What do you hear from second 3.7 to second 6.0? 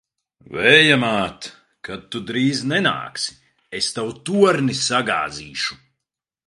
es tavu torni sagāzīšu!